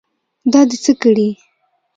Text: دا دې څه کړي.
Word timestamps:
دا 0.51 0.61
دې 0.69 0.77
څه 0.83 0.93
کړي. 1.01 1.29